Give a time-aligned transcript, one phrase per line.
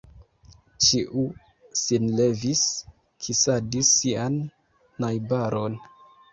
[0.85, 1.25] Ĉiu
[1.81, 2.65] sin levis,
[3.27, 4.43] kisadis sian
[5.07, 5.81] najbaron.